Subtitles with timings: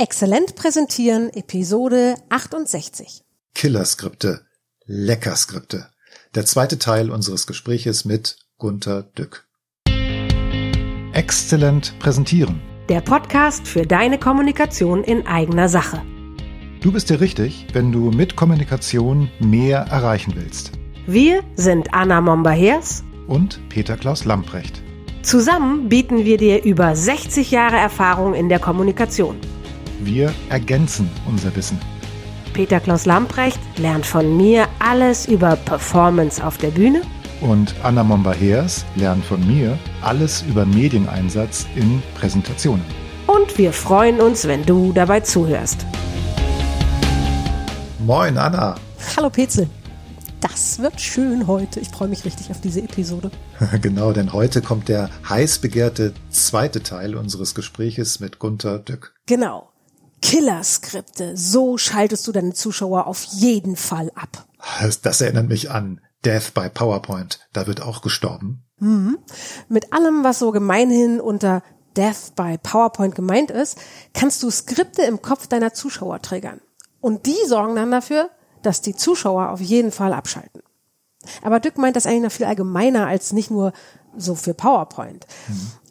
[0.00, 3.24] Exzellent präsentieren, Episode 68.
[3.52, 4.42] Killerskripte,
[4.84, 5.88] Leckerskripte.
[6.36, 9.48] Der zweite Teil unseres Gespräches mit Gunther Dück.
[11.12, 12.62] Exzellent präsentieren.
[12.88, 16.00] Der Podcast für deine Kommunikation in eigener Sache.
[16.80, 20.70] Du bist dir richtig, wenn du mit Kommunikation mehr erreichen willst.
[21.08, 24.80] Wir sind Anna Momba-Hers Und Peter Klaus Lamprecht.
[25.22, 29.40] Zusammen bieten wir dir über 60 Jahre Erfahrung in der Kommunikation.
[30.00, 31.78] Wir ergänzen unser Wissen.
[32.52, 37.02] Peter Klaus Lamprecht lernt von mir alles über Performance auf der Bühne
[37.40, 42.84] Und Anna Momba-Heers lernt von mir alles über Medieneinsatz in Präsentationen.
[43.26, 45.84] und wir freuen uns, wenn du dabei zuhörst.
[48.04, 48.76] Moin, Anna.
[49.16, 49.68] Hallo Petzel.
[50.40, 51.80] Das wird schön heute.
[51.80, 53.30] Ich freue mich richtig auf diese Episode.
[53.82, 59.14] Genau, denn heute kommt der heiß begehrte zweite Teil unseres Gespräches mit Gunther Dück.
[59.26, 59.68] Genau.
[60.22, 61.36] Killerskripte.
[61.36, 64.46] So schaltest du deine Zuschauer auf jeden Fall ab.
[64.80, 67.40] Das, das erinnert mich an Death by PowerPoint.
[67.52, 68.64] Da wird auch gestorben.
[69.68, 71.62] Mit allem, was so gemeinhin unter
[71.96, 73.78] Death by PowerPoint gemeint ist,
[74.14, 76.60] kannst du Skripte im Kopf deiner Zuschauer triggern.
[77.00, 78.30] Und die sorgen dann dafür,
[78.62, 80.62] dass die Zuschauer auf jeden Fall abschalten.
[81.42, 83.72] Aber Dück meint das eigentlich noch viel allgemeiner als nicht nur
[84.16, 85.26] so für PowerPoint.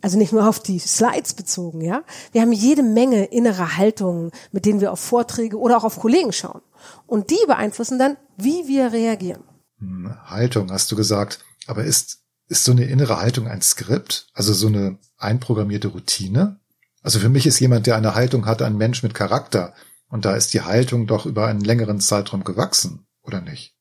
[0.01, 2.03] Also nicht nur auf die Slides bezogen, ja.
[2.31, 6.31] Wir haben jede Menge innere Haltungen, mit denen wir auf Vorträge oder auch auf Kollegen
[6.31, 6.61] schauen.
[7.05, 9.43] Und die beeinflussen dann, wie wir reagieren.
[9.79, 11.39] Hm, Haltung, hast du gesagt.
[11.65, 14.27] Aber ist, ist so eine innere Haltung ein Skript?
[14.33, 16.59] Also so eine einprogrammierte Routine?
[17.01, 19.73] Also für mich ist jemand, der eine Haltung hat, ein Mensch mit Charakter.
[20.09, 23.75] Und da ist die Haltung doch über einen längeren Zeitraum gewachsen, oder nicht?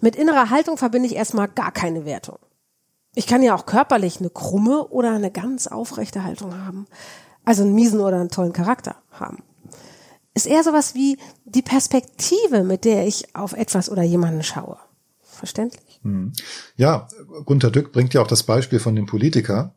[0.00, 2.38] Mit innerer Haltung verbinde ich erstmal gar keine Wertung.
[3.14, 6.86] Ich kann ja auch körperlich eine krumme oder eine ganz aufrechte Haltung haben.
[7.44, 9.42] Also einen miesen oder einen tollen Charakter haben.
[10.34, 14.78] Ist eher sowas wie die Perspektive, mit der ich auf etwas oder jemanden schaue.
[15.22, 16.00] Verständlich?
[16.76, 17.08] Ja,
[17.44, 19.74] Gunter Dück bringt ja auch das Beispiel von dem Politiker,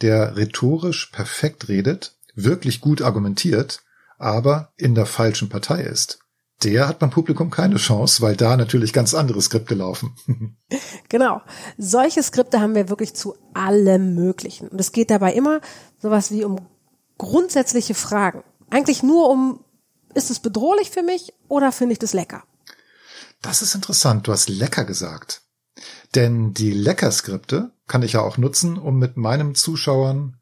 [0.00, 3.82] der rhetorisch perfekt redet, wirklich gut argumentiert,
[4.18, 6.20] aber in der falschen Partei ist.
[6.62, 10.14] Der hat beim Publikum keine Chance, weil da natürlich ganz andere Skripte laufen.
[11.08, 11.42] Genau.
[11.76, 14.68] Solche Skripte haben wir wirklich zu allem Möglichen.
[14.68, 15.60] Und es geht dabei immer
[16.00, 16.60] sowas wie um
[17.18, 18.44] grundsätzliche Fragen.
[18.70, 19.64] Eigentlich nur um,
[20.14, 22.44] ist es bedrohlich für mich oder finde ich das lecker?
[23.42, 25.42] Das ist interessant, du hast lecker gesagt.
[26.14, 30.36] Denn die Leckerskripte kann ich ja auch nutzen, um mit meinen Zuschauern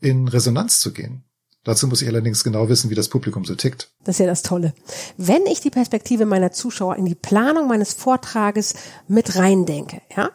[0.00, 1.25] in Resonanz zu gehen.
[1.66, 3.90] Dazu muss ich allerdings genau wissen, wie das Publikum so tickt.
[4.04, 4.72] Das ist ja das Tolle.
[5.16, 8.74] Wenn ich die Perspektive meiner Zuschauer in die Planung meines Vortrages
[9.08, 10.30] mit reindenke, ja,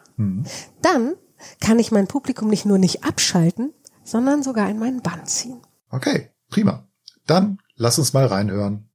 [0.82, 1.14] dann
[1.58, 3.72] kann ich mein Publikum nicht nur nicht abschalten,
[4.04, 5.62] sondern sogar in meinen Bann ziehen.
[5.88, 6.86] Okay, prima.
[7.26, 8.90] Dann lass uns mal reinhören.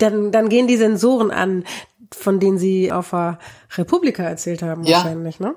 [0.00, 1.62] Dann, dann gehen die Sensoren an,
[2.12, 3.38] von denen Sie auf der
[3.76, 4.98] Republika erzählt haben Ja.
[4.98, 5.54] wahrscheinlich, ne?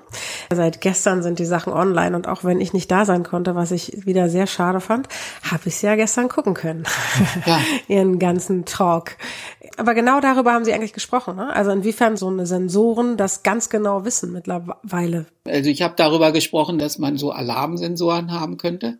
[0.52, 3.70] Seit gestern sind die Sachen online und auch wenn ich nicht da sein konnte, was
[3.70, 5.08] ich wieder sehr schade fand,
[5.50, 6.84] habe ich ja gestern gucken können.
[7.46, 7.60] Ja.
[7.88, 9.16] Ihren ganzen Talk.
[9.76, 11.52] Aber genau darüber haben Sie eigentlich gesprochen, ne?
[11.52, 15.26] Also inwiefern so eine Sensoren das ganz genau wissen mittlerweile.
[15.44, 18.98] Also ich habe darüber gesprochen, dass man so Alarmsensoren haben könnte.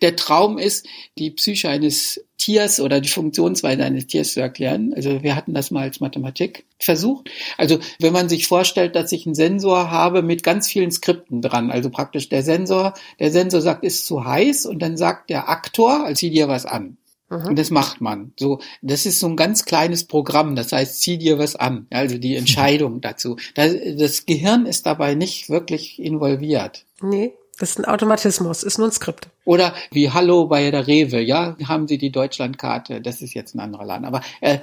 [0.00, 0.86] Der Traum ist,
[1.18, 4.92] die Psyche eines Tiers oder die Funktionsweise eines Tiers zu erklären.
[4.94, 7.30] Also wir hatten das mal als Mathematik versucht.
[7.56, 11.70] Also wenn man sich vorstellt, dass ich einen Sensor habe mit ganz vielen Skripten dran,
[11.70, 16.04] also praktisch der Sensor, der Sensor sagt, ist zu heiß und dann sagt der Aktor,
[16.04, 16.97] also zieh dir was an.
[17.30, 18.32] Und das macht man.
[18.38, 20.56] So, das ist so ein ganz kleines Programm.
[20.56, 21.86] Das heißt, zieh dir was an.
[21.90, 23.36] Also die Entscheidung dazu.
[23.54, 26.84] Das, das Gehirn ist dabei nicht wirklich involviert.
[27.02, 29.28] Nee, das ist ein Automatismus, ist nur ein Skript.
[29.44, 33.00] Oder wie Hallo bei der Rewe, ja, haben Sie die Deutschlandkarte?
[33.00, 34.58] Das ist jetzt ein anderer Laden, aber äh,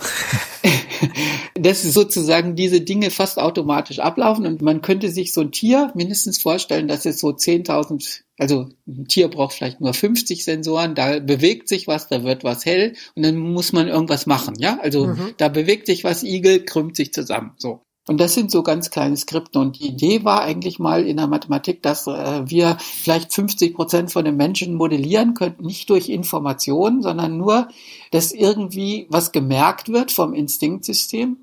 [1.55, 5.91] das ist sozusagen diese Dinge fast automatisch ablaufen und man könnte sich so ein Tier
[5.93, 11.19] mindestens vorstellen, dass es so 10.000, also ein Tier braucht vielleicht nur 50 Sensoren, da
[11.19, 15.15] bewegt sich was, da wird was hell und dann muss man irgendwas machen, ja, also
[15.37, 17.81] da bewegt sich was, Igel krümmt sich zusammen, so.
[18.07, 19.59] Und das sind so ganz kleine Skripte.
[19.59, 24.11] Und die Idee war eigentlich mal in der Mathematik, dass äh, wir vielleicht 50 Prozent
[24.11, 27.67] von den Menschen modellieren könnten, nicht durch Informationen, sondern nur,
[28.11, 31.37] dass irgendwie was gemerkt wird vom Instinktsystem.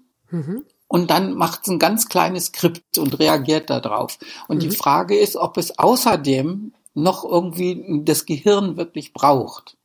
[0.86, 4.18] Und dann macht es ein ganz kleines Skript und reagiert darauf.
[4.46, 9.76] Und die Frage ist, ob es außerdem noch irgendwie das Gehirn wirklich braucht.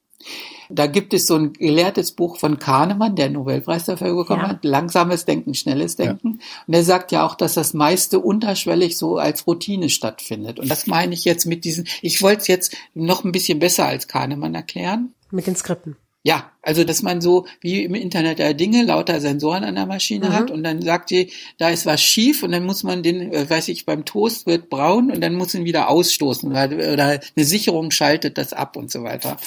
[0.70, 4.50] Da gibt es so ein gelehrtes Buch von Kahnemann, der einen Nobelpreis dafür bekommen Ja.
[4.50, 6.40] hat, Langsames Denken, Schnelles Denken.
[6.68, 10.60] Und er sagt ja auch, dass das meiste unterschwellig so als Routine stattfindet.
[10.60, 13.86] Und das meine ich jetzt mit diesen, ich wollte es jetzt noch ein bisschen besser
[13.86, 15.14] als Kahnemann erklären.
[15.32, 15.96] Mit den Skripten.
[16.24, 20.30] Ja, also dass man so wie im Internet der Dinge lauter Sensoren an der Maschine
[20.30, 20.34] Mhm.
[20.34, 23.50] hat und dann sagt die, da ist was schief und dann muss man den, äh,
[23.50, 27.46] weiß ich, beim Toast wird braun und dann muss ihn wieder ausstoßen oder, oder eine
[27.46, 29.38] Sicherung schaltet das ab und so weiter.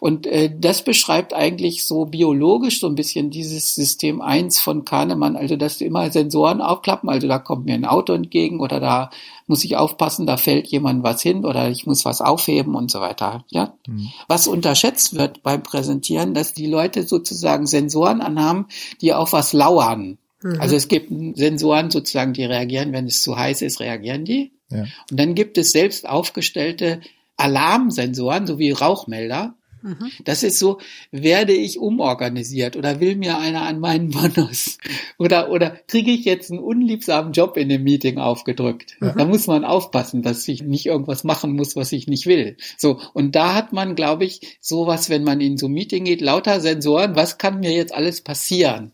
[0.00, 5.36] Und äh, das beschreibt eigentlich so biologisch so ein bisschen dieses System 1 von Kahnemann,
[5.36, 9.10] also dass du immer Sensoren aufklappen, also da kommt mir ein Auto entgegen oder da
[9.46, 13.00] muss ich aufpassen, da fällt jemand was hin oder ich muss was aufheben und so
[13.00, 13.44] weiter.
[13.50, 13.74] Ja,
[14.26, 18.66] was unterschätzt wird beim Präsentieren, dass die Leute sozusagen Sensoren anhaben,
[19.00, 20.18] die auf was lauern.
[20.58, 24.52] Also es gibt Sensoren sozusagen, die reagieren, wenn es zu heiß ist, reagieren die.
[24.70, 24.82] Ja.
[25.10, 27.00] Und dann gibt es selbst aufgestellte
[27.38, 28.72] Alarmsensoren, so wie
[29.84, 30.06] Rauchmelder.
[30.24, 30.78] Das ist so,
[31.10, 34.78] werde ich umorganisiert oder will mir einer an meinen Bonus
[35.18, 38.96] oder, oder kriege ich jetzt einen unliebsamen Job in dem Meeting aufgedrückt.
[39.00, 42.56] Da muss man aufpassen, dass ich nicht irgendwas machen muss, was ich nicht will.
[42.76, 43.00] So.
[43.12, 46.60] Und da hat man, glaube ich, sowas, wenn man in so ein Meeting geht, lauter
[46.60, 48.92] Sensoren, was kann mir jetzt alles passieren?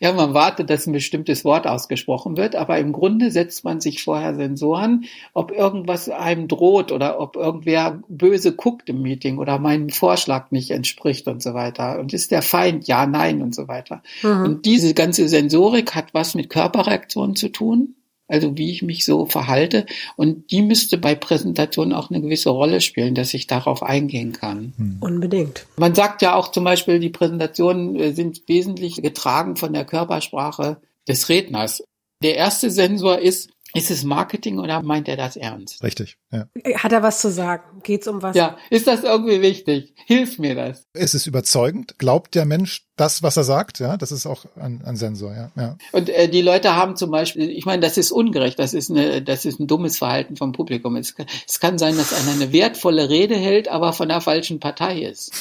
[0.00, 4.02] Ja, man wartet, dass ein bestimmtes Wort ausgesprochen wird, aber im Grunde setzt man sich
[4.02, 5.04] vorher Sensoren,
[5.34, 10.19] ob irgendwas einem droht oder ob irgendwer böse guckt im Meeting oder meinem Vorschlag
[10.52, 11.98] nicht entspricht und so weiter.
[11.98, 12.88] Und ist der Feind?
[12.88, 14.02] Ja, nein und so weiter.
[14.44, 17.94] Und diese ganze Sensorik hat was mit Körperreaktionen zu tun.
[18.28, 19.86] Also wie ich mich so verhalte.
[20.14, 24.72] Und die müsste bei Präsentationen auch eine gewisse Rolle spielen, dass ich darauf eingehen kann.
[25.00, 25.66] Unbedingt.
[25.76, 30.76] Man sagt ja auch zum Beispiel, die Präsentationen äh, sind wesentlich getragen von der Körpersprache
[31.08, 31.82] des Redners.
[32.22, 35.82] Der erste Sensor ist, ist es Marketing oder meint er das ernst?
[35.82, 36.46] Richtig, ja.
[36.76, 37.80] Hat er was zu sagen?
[37.82, 38.36] Geht's um was?
[38.36, 39.94] Ja, ist das irgendwie wichtig?
[40.06, 40.86] Hilft mir das?
[40.92, 41.98] Ist es überzeugend?
[41.98, 43.78] Glaubt der Mensch das, was er sagt?
[43.78, 45.50] Ja, das ist auch ein, ein Sensor, ja.
[45.56, 45.76] ja.
[45.92, 49.22] Und äh, die Leute haben zum Beispiel, ich meine, das ist ungerecht, das ist eine,
[49.22, 50.96] das ist ein dummes Verhalten vom Publikum.
[50.96, 54.60] Es kann, es kann sein, dass einer eine wertvolle Rede hält, aber von der falschen
[54.60, 55.32] Partei ist.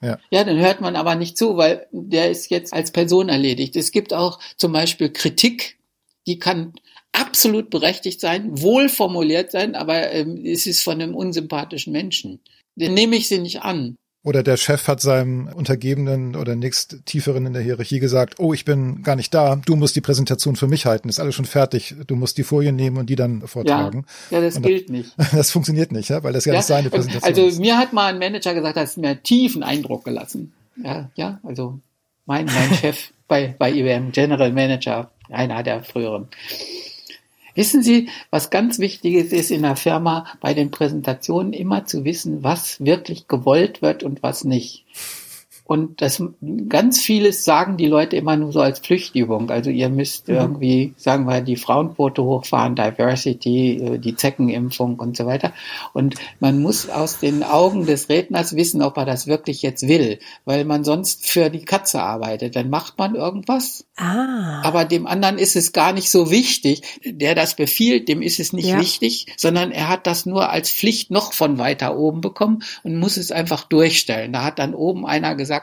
[0.00, 0.18] Ja.
[0.30, 3.76] Ja, dann hört man aber nicht zu, weil der ist jetzt als Person erledigt.
[3.76, 5.78] Es gibt auch zum Beispiel Kritik,
[6.26, 6.74] die kann
[7.12, 12.40] absolut berechtigt sein, wohl formuliert sein, aber ähm, es ist von einem unsympathischen Menschen.
[12.76, 13.96] Den nehme ich sie nicht an.
[14.22, 18.66] Oder der Chef hat seinem Untergebenen oder nächst tieferen in der Hierarchie gesagt, oh, ich
[18.66, 21.94] bin gar nicht da, du musst die Präsentation für mich halten, ist alles schon fertig,
[22.06, 24.04] du musst die Folien nehmen und die dann vortragen.
[24.30, 25.14] Ja, das Und gilt nicht.
[25.32, 27.60] Das funktioniert nicht, ja, weil das ja, nicht seine Präsentation Also ist.
[27.60, 30.52] mir hat mal ein Manager gesagt, das hat mir tiefen Eindruck gelassen.
[30.84, 31.78] Ja, ja, also
[32.26, 36.28] mein, mein Chef bei, bei IBM, General Manager, einer der früheren.
[37.60, 42.42] Wissen Sie, was ganz Wichtiges ist in der Firma bei den Präsentationen immer zu wissen,
[42.42, 44.86] was wirklich gewollt wird und was nicht.
[45.70, 46.20] Und das
[46.68, 49.50] ganz vieles sagen die Leute immer nur so als Pflichtübung.
[49.50, 55.26] Also ihr müsst irgendwie, sagen wir, die Frauenquote hochfahren, Diversity, äh, die Zeckenimpfung und so
[55.26, 55.52] weiter.
[55.92, 60.18] Und man muss aus den Augen des Redners wissen, ob er das wirklich jetzt will,
[60.44, 62.56] weil man sonst für die Katze arbeitet.
[62.56, 64.62] Dann macht man irgendwas, Ah.
[64.64, 66.82] aber dem anderen ist es gar nicht so wichtig.
[67.04, 68.80] Der das befiehlt, dem ist es nicht Ja.
[68.80, 73.16] wichtig, sondern er hat das nur als Pflicht noch von weiter oben bekommen und muss
[73.16, 74.32] es einfach durchstellen.
[74.32, 75.59] Da hat dann oben einer gesagt,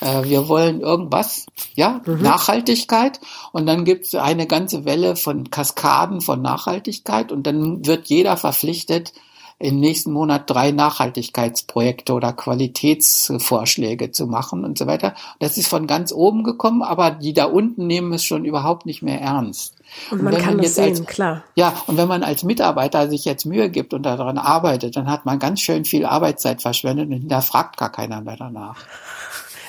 [0.00, 3.20] äh, wir wollen irgendwas, ja, Nachhaltigkeit.
[3.52, 8.36] Und dann gibt es eine ganze Welle von Kaskaden von Nachhaltigkeit und dann wird jeder
[8.36, 9.12] verpflichtet,
[9.60, 15.14] im nächsten Monat drei Nachhaltigkeitsprojekte oder Qualitätsvorschläge zu machen und so weiter.
[15.38, 19.02] Das ist von ganz oben gekommen, aber die da unten nehmen es schon überhaupt nicht
[19.02, 19.74] mehr ernst.
[20.10, 21.44] Und man wenn kann das jetzt sehen, als, klar.
[21.56, 25.26] Ja, und wenn man als Mitarbeiter sich jetzt Mühe gibt und daran arbeitet, dann hat
[25.26, 28.76] man ganz schön viel Arbeitszeit verschwendet und hinterfragt gar keiner mehr danach.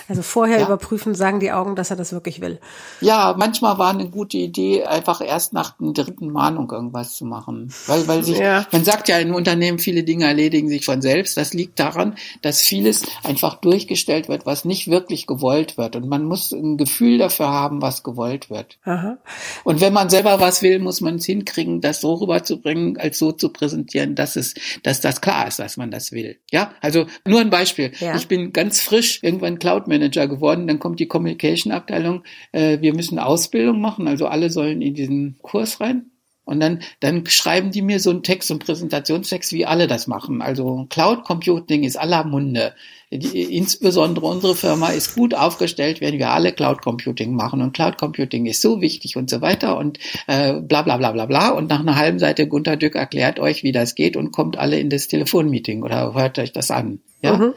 [0.08, 0.66] Also vorher Ja.
[0.66, 2.60] überprüfen, sagen die Augen, dass er das wirklich will.
[3.02, 7.74] Ja, manchmal war eine gute Idee, einfach erst nach der dritten Mahnung irgendwas zu machen.
[7.88, 8.66] Weil, weil sich, Ja.
[8.72, 11.38] man sagt ja in Unternehmen, viele Dinge erledigen sich von selbst.
[11.38, 15.96] Das liegt daran, dass vieles einfach durchgestellt wird, was nicht wirklich gewollt wird.
[15.96, 18.78] Und man muss ein Gefühl dafür haben, was gewollt wird.
[18.84, 19.18] Aha.
[19.64, 23.32] Und wenn man selber was will, muss man es hinkriegen, das so rüberzubringen, als so
[23.32, 24.54] zu präsentieren, dass es,
[24.84, 26.38] dass das klar ist, dass man das will.
[26.52, 27.92] Ja, also nur ein Beispiel.
[28.00, 28.16] Ja.
[28.16, 32.94] Ich bin ganz frisch irgendwann Cloud Manager geworden, dann kommt die Communication Abteilung, äh, wir
[32.94, 36.12] müssen Ausbildung machen, also alle sollen in diesen Kurs rein.
[36.44, 40.08] Und dann, dann schreiben die mir so einen Text, so einen Präsentationstext, wie alle das
[40.08, 40.42] machen.
[40.42, 42.74] Also Cloud Computing ist aller Munde.
[43.12, 47.62] Die, insbesondere unsere Firma ist gut aufgestellt, wenn wir alle Cloud Computing machen.
[47.62, 51.26] Und Cloud Computing ist so wichtig und so weiter und äh, bla bla bla bla
[51.26, 51.50] bla.
[51.52, 54.80] Und nach einer halben Seite Gunter Dück erklärt euch, wie das geht und kommt alle
[54.80, 57.02] in das Telefonmeeting oder hört euch das an.
[57.22, 57.38] Ja.
[57.38, 57.54] Mhm.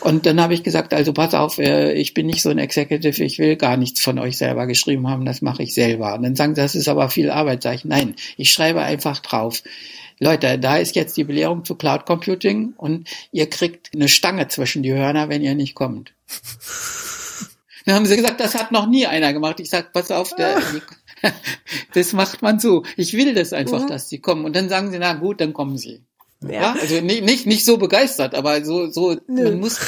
[0.00, 3.22] Und dann habe ich gesagt, also pass auf, äh, ich bin nicht so ein Executive,
[3.24, 6.14] ich will gar nichts von euch selber geschrieben haben, das mache ich selber.
[6.14, 7.62] Und dann sagen sie, das ist aber viel Arbeit.
[7.62, 9.62] Sag ich, nein, ich schreibe einfach drauf.
[10.18, 14.82] Leute, da ist jetzt die Belehrung zu Cloud Computing und ihr kriegt eine Stange zwischen
[14.82, 16.12] die Hörner, wenn ihr nicht kommt.
[17.86, 19.58] Dann haben sie gesagt, das hat noch nie einer gemacht.
[19.60, 20.60] Ich sag, pass auf, der,
[21.94, 22.84] das macht man so.
[22.96, 23.88] Ich will das einfach, mhm.
[23.88, 24.44] dass sie kommen.
[24.44, 26.02] Und dann sagen sie, na gut, dann kommen sie.
[26.42, 26.52] Ja.
[26.52, 26.76] ja.
[26.80, 29.44] also nicht, nicht, nicht so begeistert, aber so, so, Nö.
[29.44, 29.78] man muss,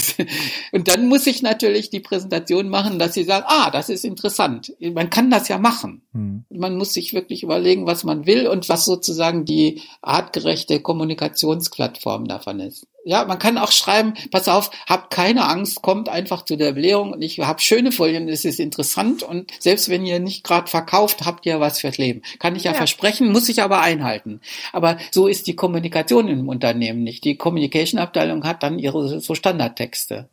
[0.72, 4.72] und dann muss ich natürlich die Präsentation machen, dass sie sagen, ah, das ist interessant.
[4.80, 6.02] Man kann das ja machen.
[6.12, 6.44] Hm.
[6.48, 12.60] Man muss sich wirklich überlegen, was man will und was sozusagen die artgerechte Kommunikationsplattform davon
[12.60, 12.86] ist.
[13.04, 17.12] Ja, man kann auch schreiben, pass auf, habt keine Angst, kommt einfach zu der Belehrung
[17.12, 21.24] und ich habe schöne Folien, es ist interessant und selbst wenn ihr nicht gerade verkauft,
[21.24, 22.22] habt ihr was fürs Leben.
[22.38, 24.40] Kann ich ja, ja, versprechen, muss ich aber einhalten.
[24.72, 27.24] Aber so ist die Kommunikation im Unternehmen nicht.
[27.24, 30.28] Die Communication-Abteilung hat dann ihre so Standardtexte.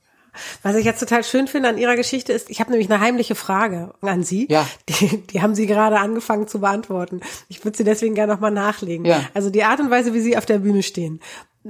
[0.62, 3.34] Was ich jetzt total schön finde an Ihrer Geschichte ist, ich habe nämlich eine heimliche
[3.34, 4.48] Frage an Sie.
[4.50, 4.68] Ja.
[4.90, 7.22] Die, die haben Sie gerade angefangen zu beantworten.
[7.50, 9.06] Ich würde sie deswegen gerne nochmal nachlegen.
[9.06, 9.24] Ja.
[9.34, 11.22] Also die Art und Weise, wie Sie auf der Bühne stehen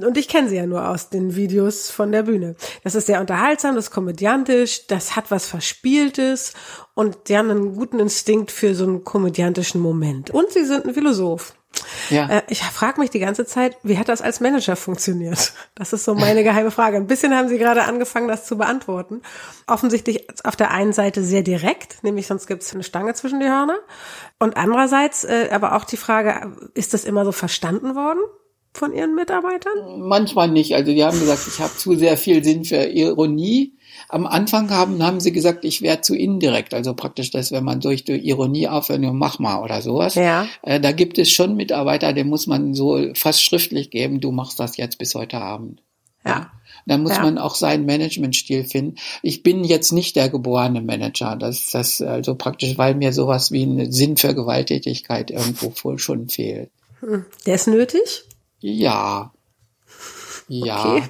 [0.04, 2.56] und ich kenne sie ja nur aus den Videos von der Bühne.
[2.84, 6.54] Das ist sehr unterhaltsam, das ist komödiantisch, das hat was Verspieltes
[6.94, 10.32] und sie haben einen guten Instinkt für so einen komödiantischen Moment.
[10.32, 11.54] Und sie sind ein Philosoph.
[12.10, 12.27] Ja.
[12.27, 15.54] Äh, ich frage mich die ganze Zeit, wie hat das als Manager funktioniert?
[15.75, 16.98] Das ist so meine geheime Frage.
[16.98, 19.22] Ein bisschen haben Sie gerade angefangen, das zu beantworten.
[19.68, 23.46] Offensichtlich auf der einen Seite sehr direkt, nämlich sonst gibt es eine Stange zwischen die
[23.46, 23.77] Hörner.
[24.39, 28.22] Und andererseits äh, aber auch die Frage, ist das immer so verstanden worden?
[28.77, 30.00] Von ihren Mitarbeitern?
[30.00, 30.75] Manchmal nicht.
[30.75, 33.74] Also die haben gesagt, ich habe zu sehr viel Sinn für Ironie.
[34.10, 36.74] Am Anfang haben, haben sie gesagt, ich wäre zu indirekt.
[36.74, 40.15] Also praktisch, dass wenn man durch die Ironie aufhört, mach mal oder sowas.
[40.15, 40.48] Ja.
[40.62, 44.60] Äh, da gibt es schon Mitarbeiter, dem muss man so fast schriftlich geben, du machst
[44.60, 45.81] das jetzt bis heute Abend.
[46.25, 46.51] Ja.
[46.86, 47.24] Da muss ja.
[47.24, 48.96] man auch seinen Managementstil finden.
[49.22, 51.36] Ich bin jetzt nicht der geborene Manager.
[51.36, 56.29] Das, das also praktisch, weil mir sowas wie ein Sinn für Gewalttätigkeit irgendwo wohl schon
[56.29, 56.69] fehlt.
[57.01, 57.25] Hm.
[57.46, 58.24] Der ist nötig?
[58.59, 59.33] Ja.
[60.47, 60.95] Ja.
[60.95, 61.03] Okay.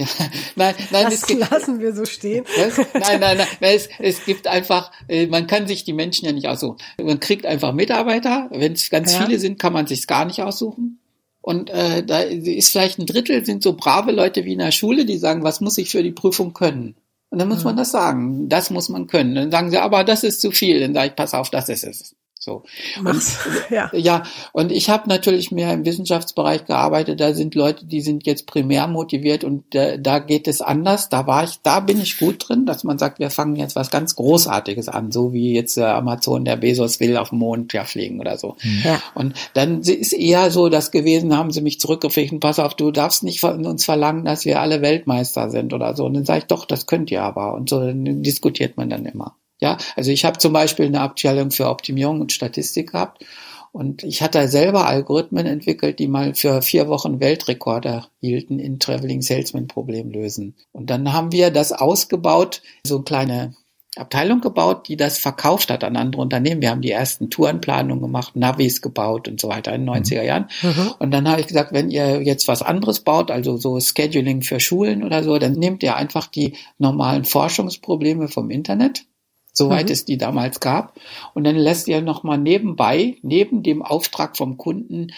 [0.00, 0.06] Ja,
[0.56, 2.46] nein, nein, das es gibt, lassen wir so stehen.
[2.94, 6.48] Nein, nein, nein, es, es gibt einfach, äh, man kann sich die Menschen ja nicht
[6.48, 6.78] aussuchen.
[7.02, 8.48] Man kriegt einfach Mitarbeiter.
[8.50, 9.26] Wenn es ganz ja.
[9.26, 11.00] viele sind, kann man sich gar nicht aussuchen.
[11.42, 15.04] Und äh, da ist vielleicht ein Drittel sind so brave Leute wie in der Schule,
[15.04, 16.96] die sagen, was muss ich für die Prüfung können?
[17.30, 17.64] Und dann muss ja.
[17.64, 18.48] man das sagen.
[18.48, 19.34] Das muss man können.
[19.34, 20.80] Dann sagen sie, aber das ist zu viel.
[20.80, 22.14] Dann sage ich, pass auf, das ist es.
[22.42, 22.62] So.
[23.02, 23.38] Mach's.
[23.44, 23.90] Und, ja.
[23.92, 27.20] ja, und ich habe natürlich mehr im Wissenschaftsbereich gearbeitet.
[27.20, 31.10] Da sind Leute, die sind jetzt primär motiviert und äh, da geht es anders.
[31.10, 33.90] Da war ich, da bin ich gut drin, dass man sagt, wir fangen jetzt was
[33.90, 37.84] ganz Großartiges an, so wie jetzt äh, Amazon, der Bezos will auf den Mond ja
[37.84, 38.56] fliegen oder so.
[38.62, 38.80] Mhm.
[38.84, 39.02] Ja.
[39.14, 43.22] Und dann ist eher so das gewesen, haben sie mich zurückgepfiffen, pass auf, du darfst
[43.22, 46.06] nicht von uns verlangen, dass wir alle Weltmeister sind oder so.
[46.06, 47.52] Und dann sage ich, doch, das könnt ihr aber.
[47.52, 49.36] Und so dann diskutiert man dann immer.
[49.60, 53.24] Ja, also ich habe zum Beispiel eine Abteilung für Optimierung und Statistik gehabt
[53.72, 59.22] und ich hatte selber Algorithmen entwickelt, die mal für vier Wochen Weltrekorde hielten in Traveling
[59.22, 60.56] Salesman Problem lösen.
[60.72, 63.54] Und dann haben wir das ausgebaut, so eine kleine
[63.96, 66.62] Abteilung gebaut, die das verkauft hat an andere Unternehmen.
[66.62, 70.48] Wir haben die ersten Tourenplanungen gemacht, Navis gebaut und so weiter in den 90er Jahren.
[70.62, 70.92] Mhm.
[70.98, 74.58] Und dann habe ich gesagt, wenn ihr jetzt was anderes baut, also so Scheduling für
[74.58, 79.04] Schulen oder so, dann nehmt ihr einfach die normalen Forschungsprobleme vom Internet
[79.60, 79.92] soweit mhm.
[79.92, 80.98] es die damals gab.
[81.34, 85.12] Und dann lässt ihr nochmal nebenbei, neben dem Auftrag vom Kunden,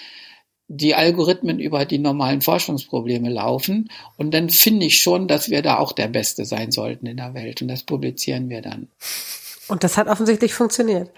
[0.67, 3.89] die Algorithmen über die normalen Forschungsprobleme laufen.
[4.17, 7.35] Und dann finde ich schon, dass wir da auch der Beste sein sollten in der
[7.35, 7.63] Welt.
[7.63, 8.89] Und das publizieren wir dann.
[9.69, 11.11] Und das hat offensichtlich funktioniert.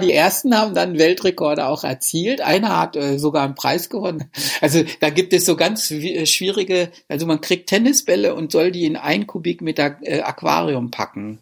[0.00, 2.40] Die ersten haben dann Weltrekorde auch erzielt.
[2.40, 4.30] Einer hat äh, sogar einen Preis gewonnen.
[4.60, 8.84] Also da gibt es so ganz äh, schwierige, also man kriegt Tennisbälle und soll die
[8.84, 11.38] in ein Kubikmeter äh, Aquarium packen.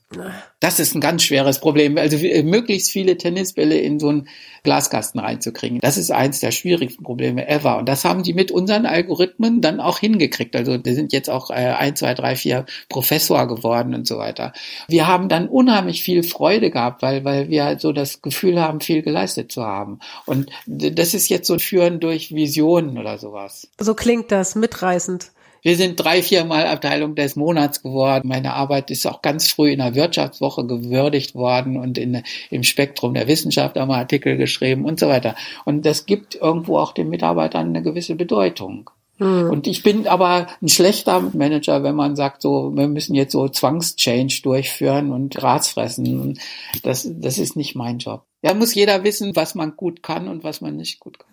[0.58, 1.96] Das ist ein ganz schweres Problem.
[1.96, 4.28] Also äh, möglichst viele Tennisbälle in so einen
[4.62, 5.78] Glaskasten reinzukriegen.
[5.80, 7.78] Das ist eins der schwierigsten Probleme ever.
[7.78, 10.56] Und das haben die mit unseren Algorithmen dann auch hingekriegt.
[10.56, 14.52] Also die sind jetzt auch äh, ein, zwei, drei, vier Professor geworden und so weiter.
[14.88, 19.02] Wir haben dann unheimlich viel Freude gehabt, weil, weil wir so das Gefühl haben, viel
[19.02, 20.00] geleistet zu haben.
[20.26, 23.68] Und das ist jetzt so ein Führen durch Visionen oder sowas.
[23.78, 25.30] So klingt das mitreißend.
[25.62, 28.28] Wir sind drei, viermal Abteilung des Monats geworden.
[28.28, 33.14] Meine Arbeit ist auch ganz früh in der Wirtschaftswoche gewürdigt worden und in, im Spektrum
[33.14, 35.34] der Wissenschaft haben wir Artikel geschrieben und so weiter.
[35.64, 38.90] Und das gibt irgendwo auch den Mitarbeitern eine gewisse Bedeutung.
[39.18, 39.50] Hm.
[39.50, 43.48] Und ich bin aber ein schlechter Manager, wenn man sagt, so, wir müssen jetzt so
[43.48, 46.38] Zwangschange durchführen und Ratsfressen.
[46.82, 48.24] Das, das ist nicht mein Job.
[48.42, 51.28] Ja, muss jeder wissen, was man gut kann und was man nicht gut kann.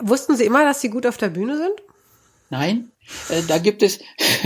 [0.00, 1.82] Wussten Sie immer, dass Sie gut auf der Bühne sind?
[2.50, 2.92] Nein.
[3.28, 3.98] Äh, da gibt es,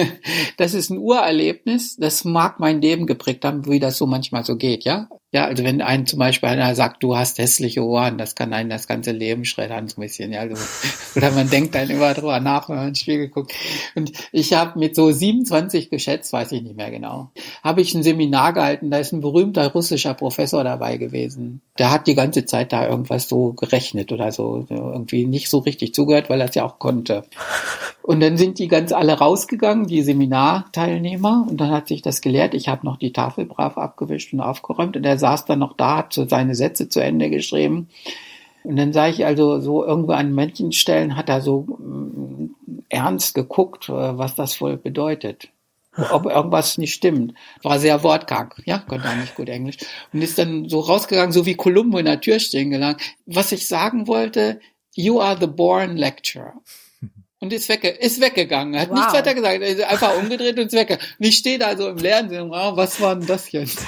[0.56, 4.56] das ist ein Urerlebnis, das mag mein Leben geprägt haben, wie das so manchmal so
[4.56, 5.08] geht, ja.
[5.34, 8.68] Ja, also wenn ein zum Beispiel einer sagt, du hast hässliche Ohren, das kann einen
[8.68, 10.40] das ganze Leben schreddern, so ein bisschen, ja.
[10.40, 10.62] Also,
[11.16, 13.54] oder man denkt dann immer drüber nach, wenn man ins Spiegel guckt.
[13.94, 17.30] Und ich habe mit so 27 geschätzt, weiß ich nicht mehr genau,
[17.62, 21.62] habe ich ein Seminar gehalten, da ist ein berühmter russischer Professor dabei gewesen.
[21.78, 25.94] Der hat die ganze Zeit da irgendwas so gerechnet oder so, irgendwie nicht so richtig
[25.94, 27.24] zugehört, weil er es ja auch konnte.
[28.02, 32.54] Und dann sind die ganz alle rausgegangen, die Seminarteilnehmer, und dann hat sich das gelehrt.
[32.54, 35.98] Ich habe noch die Tafel brav abgewischt und aufgeräumt und er saß dann noch da,
[35.98, 37.88] hat seine Sätze zu Ende geschrieben.
[38.64, 42.54] Und dann sah ich also so irgendwo an manchen Stellen hat er so mm,
[42.88, 45.48] ernst geguckt, äh, was das wohl bedeutet.
[46.10, 47.34] Ob irgendwas nicht stimmt.
[47.62, 49.76] War sehr wortkrank, ja, konnte auch nicht gut Englisch.
[50.12, 53.02] Und ist dann so rausgegangen, so wie Columbo in der Tür stehen gelangt.
[53.26, 54.60] Was ich sagen wollte,
[54.94, 56.54] you are the born lecturer
[57.42, 58.78] und ist, wegge ist weggegangen.
[58.78, 58.98] Hat wow.
[58.98, 59.60] nichts weiter gesagt.
[59.60, 61.04] Er ist einfach umgedreht und ist weggegangen.
[61.18, 63.80] Und ich stehe da so im leeren Sinn, oh, was war denn das jetzt?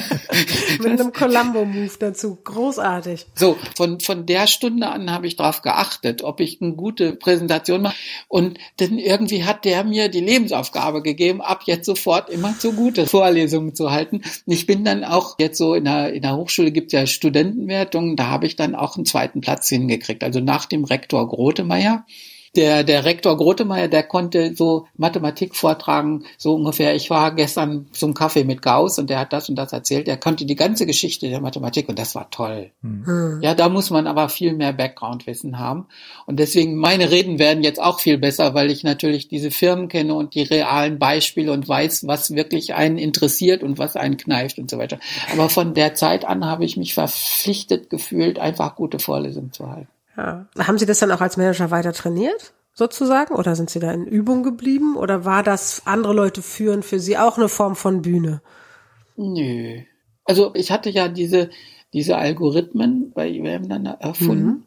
[0.78, 2.38] Mit einem Columbo-Move dazu.
[2.44, 3.26] Großartig.
[3.34, 7.82] So, von, von der Stunde an habe ich darauf geachtet, ob ich eine gute Präsentation
[7.82, 7.96] mache.
[8.28, 13.08] Und dann irgendwie hat der mir die Lebensaufgabe gegeben, ab jetzt sofort immer zu gute
[13.08, 14.18] Vorlesungen zu halten.
[14.46, 17.06] Und ich bin dann auch jetzt so in der, in der Hochschule gibt es ja
[17.08, 20.22] Studentenwertungen, da habe ich dann auch einen zweiten Platz hingekriegt.
[20.22, 22.06] Also nach dem Rektor Grotemeyer
[22.56, 26.94] der, der Rektor Grotemeyer, der konnte so Mathematik vortragen, so ungefähr.
[26.94, 30.06] Ich war gestern zum Kaffee mit Gauss und der hat das und das erzählt.
[30.06, 32.70] Der konnte die ganze Geschichte der Mathematik und das war toll.
[32.82, 33.40] Mhm.
[33.42, 35.86] Ja, da muss man aber viel mehr Background-Wissen haben.
[36.26, 40.14] Und deswegen, meine Reden werden jetzt auch viel besser, weil ich natürlich diese Firmen kenne
[40.14, 44.70] und die realen Beispiele und weiß, was wirklich einen interessiert und was einen kneift und
[44.70, 44.98] so weiter.
[45.32, 49.88] Aber von der Zeit an habe ich mich verpflichtet gefühlt, einfach gute Vorlesungen zu halten.
[50.16, 50.46] Ja.
[50.58, 52.54] Haben Sie das dann auch als Manager weiter trainiert?
[52.74, 53.34] sozusagen?
[53.34, 54.96] Oder sind Sie da in Übung geblieben?
[54.96, 58.42] Oder war das andere Leute führen für Sie auch eine Form von Bühne?
[59.16, 59.80] Nö.
[60.24, 61.50] Also ich hatte ja diese,
[61.92, 64.46] diese Algorithmen bei IBM dann erfunden.
[64.46, 64.62] Mhm.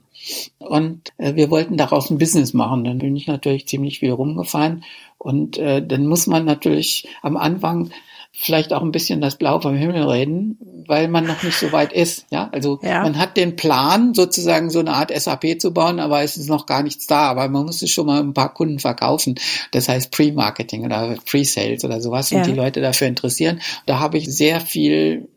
[0.57, 2.85] Und äh, wir wollten daraus ein Business machen.
[2.85, 4.83] Dann bin ich natürlich ziemlich viel rumgefahren.
[5.17, 7.91] Und äh, dann muss man natürlich am Anfang
[8.39, 11.91] vielleicht auch ein bisschen das Blau vom Himmel reden, weil man noch nicht so weit
[11.91, 12.27] ist.
[12.29, 13.01] Ja, also ja.
[13.01, 16.67] man hat den Plan, sozusagen so eine Art SAP zu bauen, aber es ist noch
[16.67, 17.29] gar nichts da.
[17.29, 19.35] Aber man muss es schon mal ein paar Kunden verkaufen.
[19.71, 22.37] Das heißt Pre-Marketing oder Pre-Sales oder sowas ja.
[22.37, 23.59] und die Leute dafür interessieren.
[23.87, 25.27] Da habe ich sehr viel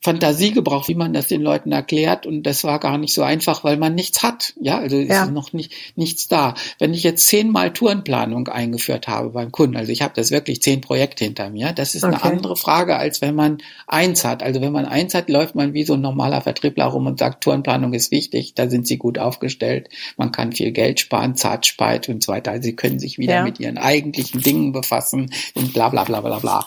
[0.00, 3.64] Fantasie gebraucht, wie man das den Leuten erklärt und das war gar nicht so einfach,
[3.64, 4.54] weil man nichts hat.
[4.60, 5.24] Ja, also ja.
[5.24, 6.54] ist noch nicht nichts da.
[6.78, 10.80] Wenn ich jetzt zehnmal Tourenplanung eingeführt habe beim Kunden, also ich habe das wirklich zehn
[10.80, 12.14] Projekte hinter mir, das ist okay.
[12.14, 14.44] eine andere Frage, als wenn man eins hat.
[14.44, 17.42] Also wenn man eins hat, läuft man wie so ein normaler Vertriebler rum und sagt,
[17.42, 22.08] Tourenplanung ist wichtig, da sind sie gut aufgestellt, man kann viel Geld sparen, zart speit
[22.08, 22.52] und so weiter.
[22.52, 23.42] Also sie können sich wieder ja.
[23.42, 26.66] mit ihren eigentlichen Dingen befassen und bla bla bla bla bla.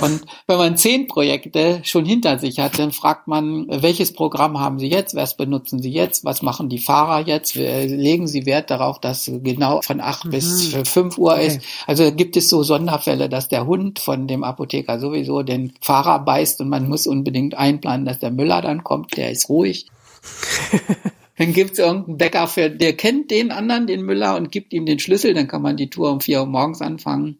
[0.00, 4.78] Und wenn man zehn Projekte schon hinter sich hat, dann fragt man, welches Programm haben
[4.78, 9.00] Sie jetzt, was benutzen Sie jetzt, was machen die Fahrer jetzt, legen Sie Wert darauf,
[9.00, 10.30] dass genau von acht mhm.
[10.30, 11.46] bis fünf Uhr okay.
[11.46, 11.60] ist.
[11.86, 16.60] Also gibt es so Sonderfälle, dass der Hund von dem Apotheker sowieso den Fahrer beißt
[16.60, 19.86] und man muss unbedingt einplanen, dass der Müller dann kommt, der ist ruhig.
[21.38, 24.98] Dann gibt's irgendeinen Bäcker, für, der kennt den anderen, den Müller, und gibt ihm den
[24.98, 27.36] Schlüssel, dann kann man die Tour um vier Uhr morgens anfangen.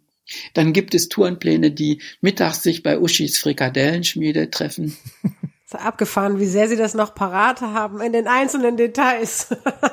[0.55, 4.97] Dann gibt es Tourenpläne, die mittags sich bei Uschis Frikadellenschmiede treffen.
[5.69, 9.49] So abgefahren, wie sehr Sie das noch parat haben in den einzelnen Details.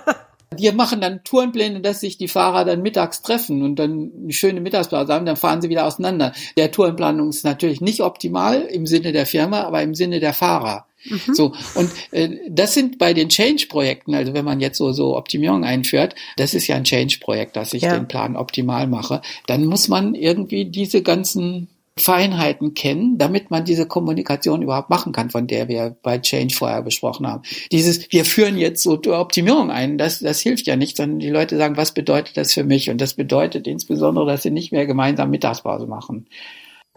[0.58, 4.62] Wir machen dann Tourenpläne, dass sich die Fahrer dann mittags treffen und dann eine schöne
[4.62, 6.34] Mittagspause haben, dann fahren sie wieder auseinander.
[6.58, 10.86] Der Tourenplanung ist natürlich nicht optimal im Sinne der Firma, aber im Sinne der Fahrer.
[11.06, 11.34] Mhm.
[11.34, 15.64] So und äh, das sind bei den Change-Projekten, also wenn man jetzt so so Optimierung
[15.64, 17.94] einführt, das ist ja ein Change-Projekt, dass ich ja.
[17.94, 23.86] den Plan optimal mache, dann muss man irgendwie diese ganzen Feinheiten kennen, damit man diese
[23.86, 27.44] Kommunikation überhaupt machen kann, von der wir bei Change vorher besprochen haben.
[27.72, 31.56] Dieses, wir führen jetzt so Optimierung ein, das, das hilft ja nicht, sondern die Leute
[31.56, 32.90] sagen, was bedeutet das für mich?
[32.90, 36.26] Und das bedeutet insbesondere, dass sie nicht mehr gemeinsam Mittagspause machen.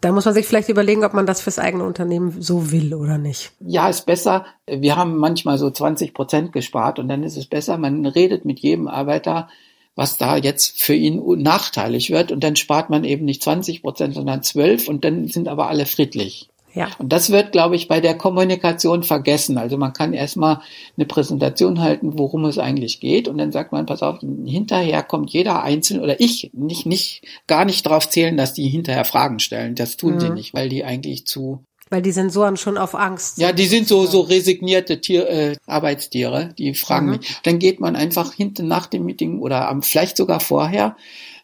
[0.07, 3.19] Da muss man sich vielleicht überlegen, ob man das fürs eigene Unternehmen so will oder
[3.19, 3.51] nicht.
[3.59, 4.47] Ja, ist besser.
[4.65, 8.61] Wir haben manchmal so 20 Prozent gespart und dann ist es besser, man redet mit
[8.61, 9.49] jedem Arbeiter,
[9.97, 14.15] was da jetzt für ihn nachteilig wird und dann spart man eben nicht 20 Prozent,
[14.15, 16.51] sondern 12 und dann sind aber alle friedlich.
[16.77, 16.91] Ja.
[16.99, 19.57] Und das wird, glaube ich, bei der Kommunikation vergessen.
[19.57, 20.61] Also man kann erstmal
[20.97, 23.29] eine Präsentation halten, worum es eigentlich geht.
[23.29, 27.65] Und dann sagt man, pass auf, hinterher kommt jeder einzeln oder ich nicht, nicht, gar
[27.65, 29.75] nicht darauf zählen, dass die hinterher Fragen stellen.
[29.75, 30.21] Das tun mhm.
[30.21, 33.39] sie nicht, weil die eigentlich zu weil die Sensoren schon auf Angst.
[33.39, 37.13] Ja, die sind so so resignierte Tier, äh, Arbeitstiere, die fragen mhm.
[37.13, 37.47] nicht.
[37.47, 40.97] Dann geht man einfach hinten nach dem Meeting oder am vielleicht sogar vorher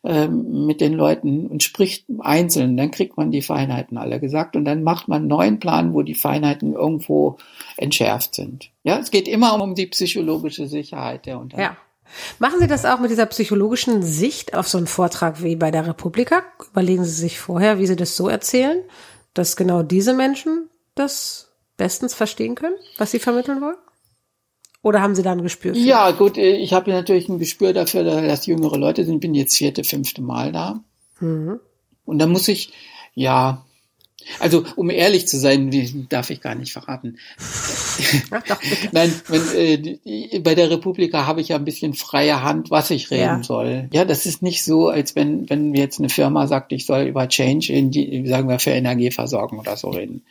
[0.05, 4.65] ähm, mit den Leuten und spricht einzeln, dann kriegt man die Feinheiten alle gesagt und
[4.65, 7.37] dann macht man einen neuen Plan, wo die Feinheiten irgendwo
[7.77, 8.71] entschärft sind.
[8.83, 11.71] Ja, es geht immer um die psychologische Sicherheit der Unternehmen.
[11.71, 11.77] Ja.
[12.39, 15.87] Machen Sie das auch mit dieser psychologischen Sicht auf so einen Vortrag wie bei der
[15.87, 16.43] Republika?
[16.73, 18.83] Überlegen Sie sich vorher, wie Sie das so erzählen,
[19.35, 23.77] dass genau diese Menschen das bestens verstehen können, was Sie vermitteln wollen?
[24.83, 25.81] Oder haben Sie da ein Gespür für?
[25.81, 29.21] Ja, gut, äh, ich habe natürlich ein Gespür dafür, dass jüngere Leute sind.
[29.21, 30.81] Bin jetzt vierte, fünfte Mal da.
[31.21, 31.61] Mhm.
[32.05, 32.73] Und da muss ich,
[33.15, 33.65] ja,
[34.39, 37.19] also, um ehrlich zu sein, darf ich gar nicht verraten.
[38.93, 43.11] Nein, wenn, äh, bei der Republika habe ich ja ein bisschen freie Hand, was ich
[43.11, 43.43] reden ja.
[43.43, 43.89] soll.
[43.93, 47.29] Ja, das ist nicht so, als wenn, wenn jetzt eine Firma sagt, ich soll über
[47.29, 50.23] Change in die, sagen wir, für Energieversorgung oder so reden.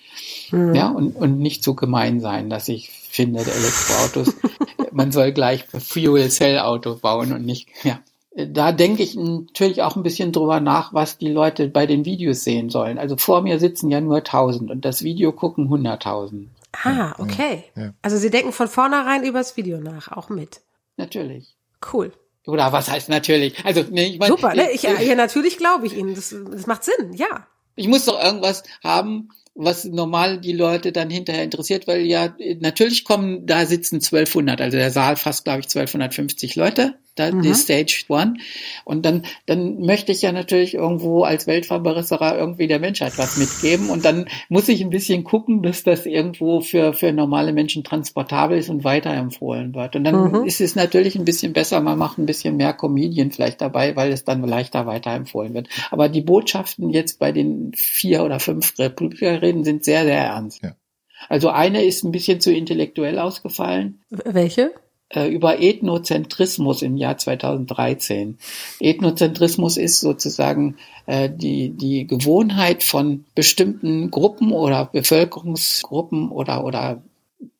[0.51, 0.75] Mhm.
[0.75, 4.35] Ja, und, und nicht so gemein sein, dass ich finde, Elektroautos,
[4.91, 7.99] man soll gleich Fuel Cell Auto bauen und nicht, ja
[8.33, 12.43] da denke ich natürlich auch ein bisschen drüber nach, was die Leute bei den Videos
[12.43, 12.97] sehen sollen.
[12.97, 16.47] Also vor mir sitzen ja nur 1000 und das Video gucken 100.000.
[16.83, 17.65] Ah, okay.
[17.75, 17.93] Ja, ja.
[18.01, 20.61] Also Sie denken von vornherein übers Video nach, auch mit.
[20.95, 21.55] Natürlich.
[21.91, 22.13] Cool.
[22.47, 23.65] Oder was heißt natürlich?
[23.65, 24.31] Also, nee, ich meine.
[24.31, 24.71] Super, ne?
[24.71, 26.15] Ich, ja, natürlich glaube ich Ihnen.
[26.15, 27.47] Das, das macht Sinn, ja.
[27.75, 33.03] Ich muss doch irgendwas haben, was normal die Leute dann hinterher interessiert, weil ja, natürlich
[33.03, 37.41] kommen, da sitzen 1200, also der Saal fast, glaube ich, 1250 Leute da mhm.
[37.41, 38.35] die Stage One.
[38.85, 43.89] Und dann, dann möchte ich ja natürlich irgendwo als Weltverbesserer irgendwie der Menschheit was mitgeben.
[43.89, 48.57] Und dann muss ich ein bisschen gucken, dass das irgendwo für, für normale Menschen transportabel
[48.57, 49.95] ist und weiterempfohlen wird.
[49.95, 50.45] Und dann mhm.
[50.45, 54.11] ist es natürlich ein bisschen besser, man macht ein bisschen mehr Comedian vielleicht dabei, weil
[54.11, 55.67] es dann leichter weiterempfohlen wird.
[55.89, 60.63] Aber die Botschaften jetzt bei den vier oder fünf Republikerreden sind sehr, sehr ernst.
[60.63, 60.75] Ja.
[61.29, 64.01] Also eine ist ein bisschen zu intellektuell ausgefallen.
[64.09, 64.71] Welche?
[65.13, 68.37] Äh, über Ethnozentrismus im Jahr 2013.
[68.79, 77.03] Ethnozentrismus ist sozusagen äh, die, die Gewohnheit von bestimmten Gruppen oder Bevölkerungsgruppen oder, oder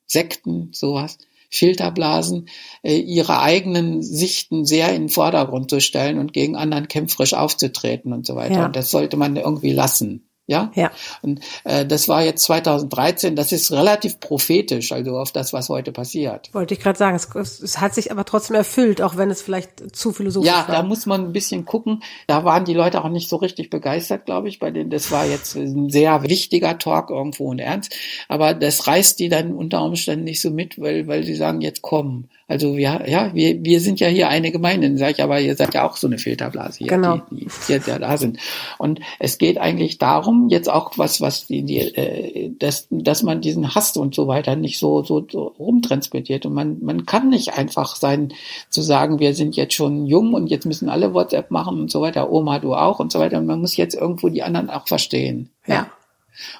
[0.06, 1.18] Sekten, sowas,
[1.50, 2.48] Filterblasen,
[2.82, 8.14] äh, ihre eigenen Sichten sehr in den Vordergrund zu stellen und gegen anderen kämpferisch aufzutreten
[8.14, 8.54] und so weiter.
[8.54, 8.66] Ja.
[8.66, 10.24] Und das sollte man irgendwie lassen.
[10.52, 10.70] Ja?
[10.74, 10.90] ja.
[11.22, 15.92] Und äh, das war jetzt 2013, das ist relativ prophetisch, also auf das, was heute
[15.92, 16.50] passiert.
[16.52, 19.96] Wollte ich gerade sagen, es, es, hat sich aber trotzdem erfüllt, auch wenn es vielleicht
[19.96, 20.68] zu philosophisch ja, war.
[20.68, 22.02] Ja, da muss man ein bisschen gucken.
[22.26, 24.90] Da waren die Leute auch nicht so richtig begeistert, glaube ich, bei denen.
[24.90, 27.94] Das war jetzt ein sehr wichtiger Talk irgendwo und ernst.
[28.28, 31.80] Aber das reißt die dann unter Umständen nicht so mit, weil, weil sie sagen, jetzt
[31.80, 32.28] kommen.
[32.52, 35.56] Also wir, ja, wir, wir sind ja hier eine Gemeinde, dann sage ich, aber ihr
[35.56, 37.22] seid ja auch so eine Filterblase hier, genau.
[37.30, 38.38] die, die, die ja da sind.
[38.76, 43.40] Und es geht eigentlich darum, jetzt auch was, was die, die äh, dass, dass man
[43.40, 46.46] diesen Hass und so weiter nicht so, so, so rumtransportiert.
[46.46, 48.32] Und man, man kann nicht einfach sein,
[48.70, 52.00] zu sagen, wir sind jetzt schon jung und jetzt müssen alle WhatsApp machen und so
[52.00, 53.38] weiter, Oma, du auch und so weiter.
[53.38, 55.50] Und man muss jetzt irgendwo die anderen auch verstehen.
[55.66, 55.74] Ja.
[55.74, 55.86] ja.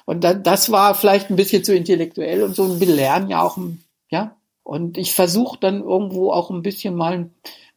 [0.05, 2.63] Und dann, das war vielleicht ein bisschen zu intellektuell und so.
[2.63, 3.57] Und wir lernen ja auch,
[4.09, 7.29] ja, und ich versuche dann irgendwo auch ein bisschen mal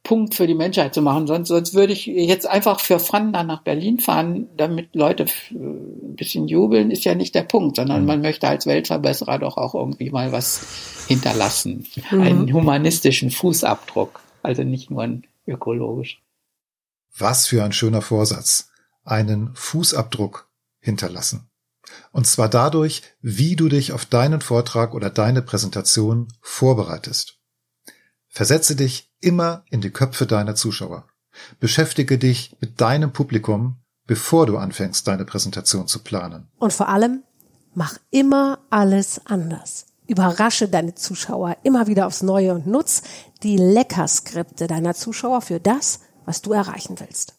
[0.07, 1.27] Punkt für die Menschheit zu machen.
[1.27, 6.14] Sonst, sonst würde ich jetzt einfach für Fun dann nach Berlin fahren, damit Leute ein
[6.14, 8.07] bisschen jubeln, ist ja nicht der Punkt, sondern mhm.
[8.07, 11.88] man möchte als Weltverbesserer doch auch irgendwie mal was hinterlassen.
[12.12, 12.21] Mhm.
[12.21, 16.23] Einen humanistischen Fußabdruck, also nicht nur einen ökologisch.
[17.19, 18.71] Was für ein schöner Vorsatz.
[19.03, 21.49] Einen Fußabdruck hinterlassen.
[22.12, 27.36] Und zwar dadurch, wie du dich auf deinen Vortrag oder deine Präsentation vorbereitest.
[28.37, 31.09] Versetze dich immer in die Köpfe deiner Zuschauer.
[31.59, 36.46] Beschäftige dich mit deinem Publikum, bevor du anfängst, deine Präsentation zu planen.
[36.59, 37.22] Und vor allem,
[37.72, 39.87] mach immer alles anders.
[40.07, 43.05] Überrasche deine Zuschauer immer wieder aufs Neue und nutz
[43.42, 47.38] die Leckerskripte deiner Zuschauer für das, was du erreichen willst.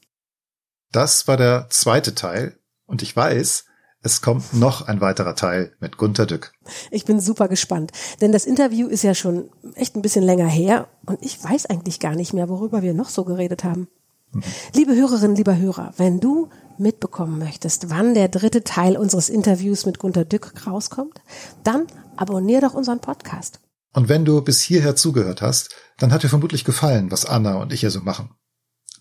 [0.92, 2.58] Das war der zweite Teil
[2.88, 3.66] und ich weiß,
[4.02, 6.54] es kommt noch ein weiterer Teil mit Gunter Dück.
[6.92, 10.88] Ich bin super gespannt, denn das Interview ist ja schon echt ein bisschen länger her
[11.06, 13.88] und ich weiß eigentlich gar nicht mehr, worüber wir noch so geredet haben.
[14.32, 14.44] Mhm.
[14.74, 20.00] Liebe Hörerinnen, lieber Hörer, wenn du mitbekommen möchtest, wann der dritte Teil unseres Interviews mit
[20.00, 21.22] Gunter Dück rauskommt,
[21.64, 23.60] dann abonnier doch unseren Podcast.
[23.94, 27.74] Und wenn du bis hierher zugehört hast, dann hat dir vermutlich gefallen, was Anna und
[27.74, 28.30] ich hier so machen.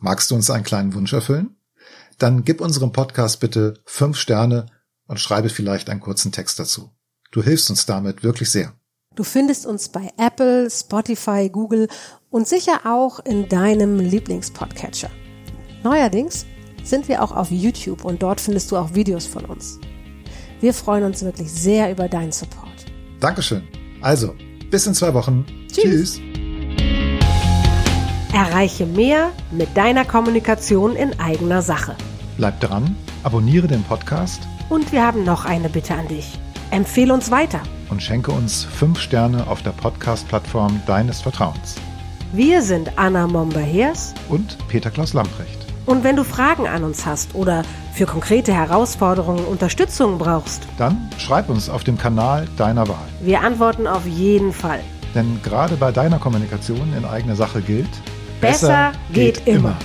[0.00, 1.56] Magst du uns einen kleinen Wunsch erfüllen?
[2.18, 4.66] Dann gib unserem Podcast bitte fünf Sterne
[5.06, 6.90] und schreibe vielleicht einen kurzen Text dazu.
[7.30, 8.74] Du hilfst uns damit wirklich sehr.
[9.14, 11.88] Du findest uns bei Apple, Spotify, Google
[12.30, 15.10] und sicher auch in deinem Lieblingspodcatcher.
[15.82, 16.44] Neuerdings
[16.84, 19.78] sind wir auch auf YouTube und dort findest du auch Videos von uns.
[20.60, 22.86] Wir freuen uns wirklich sehr über deinen Support.
[23.20, 23.66] Dankeschön.
[24.02, 24.34] Also,
[24.70, 25.46] bis in zwei Wochen.
[25.72, 26.16] Tschüss.
[26.16, 26.20] Tschüss.
[28.32, 31.96] Erreiche mehr mit deiner Kommunikation in eigener Sache.
[32.36, 36.38] Bleib dran, abonniere den Podcast Und wir haben noch eine Bitte an dich.
[36.70, 37.60] Empfehle uns weiter.
[37.88, 41.76] und schenke uns fünf Sterne auf der Podcast-Plattform deines Vertrauens.
[42.32, 45.64] Wir sind Anna Momber-Hers Und Peter Klaus Lamprecht.
[45.86, 47.62] und wenn du Fragen an uns hast oder
[47.94, 53.06] für konkrete Herausforderungen Unterstützung brauchst, Dann schreib uns auf dem Kanal deiner Wahl.
[53.20, 54.80] wir antworten auf jeden Fall.
[55.14, 57.88] Denn gerade bei deiner Kommunikation in eigener Sache gilt,
[58.40, 59.76] Besser geht immer.